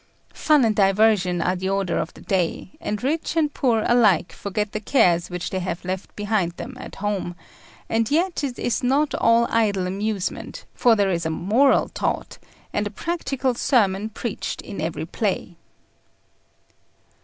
Fun 0.33 0.65
and 0.65 0.75
diversion 0.75 1.43
are 1.43 1.55
the 1.55 1.69
order 1.69 1.99
of 1.99 2.11
the 2.15 2.21
day, 2.21 2.71
and 2.81 3.03
rich 3.03 3.35
and 3.37 3.53
poor 3.53 3.83
alike 3.85 4.31
forget 4.33 4.71
the 4.71 4.79
cares 4.79 5.29
which 5.29 5.51
they 5.51 5.59
have 5.59 5.85
left 5.85 6.15
behind 6.15 6.53
them 6.53 6.75
at 6.79 6.95
home; 6.95 7.35
and 7.87 8.09
yet 8.09 8.43
it 8.43 8.57
is 8.57 8.81
not 8.81 9.13
all 9.13 9.45
idle 9.51 9.85
amusement, 9.85 10.65
for 10.73 10.95
there 10.95 11.11
is 11.11 11.23
a 11.27 11.29
moral 11.29 11.87
taught, 11.87 12.39
and 12.73 12.87
a 12.87 12.89
practical 12.89 13.53
sermon 13.53 14.09
preached 14.09 14.59
in 14.63 14.81
every 14.81 15.05
play. 15.05 15.55